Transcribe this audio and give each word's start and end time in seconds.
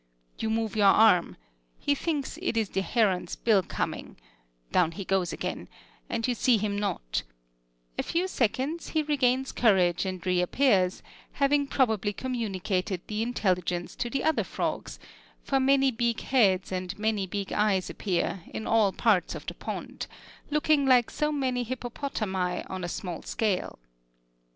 You 0.39 0.49
move 0.49 0.75
your 0.75 0.87
arm: 0.87 1.37
he 1.77 1.93
thinks 1.93 2.39
it 2.41 2.57
is 2.57 2.69
the 2.69 2.81
heron's 2.81 3.35
bill 3.35 3.61
coming; 3.61 4.17
down 4.71 4.93
he 4.93 5.05
goes 5.05 5.31
again, 5.31 5.67
and 6.09 6.27
you 6.27 6.33
see 6.33 6.57
him 6.57 6.75
not: 6.75 7.21
a 7.99 8.01
few 8.01 8.27
seconds, 8.27 8.89
he 8.97 9.03
regains 9.03 9.51
courage 9.51 10.03
and 10.07 10.25
reappears, 10.25 11.03
having 11.33 11.67
probably 11.67 12.13
communicated 12.13 13.01
the 13.05 13.21
intelligence 13.21 13.95
to 13.97 14.09
the 14.09 14.23
other 14.23 14.43
frogs; 14.43 14.97
for 15.43 15.59
many 15.59 15.91
big 15.91 16.21
heads 16.21 16.71
and 16.71 16.97
many 16.97 17.27
big 17.27 17.53
eyes 17.53 17.87
appear, 17.87 18.41
in 18.51 18.65
all 18.65 18.91
parts 18.91 19.35
of 19.35 19.45
the 19.45 19.53
pond, 19.53 20.07
looking 20.49 20.87
like 20.87 21.11
so 21.11 21.31
many 21.31 21.61
hippopotami 21.63 22.63
on 22.65 22.83
a 22.83 22.89
small 22.89 23.21
scale. 23.21 23.77